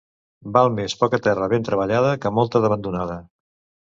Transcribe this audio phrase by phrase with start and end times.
[0.53, 3.19] Val més poca terra ben treballada que molta d'abandonada.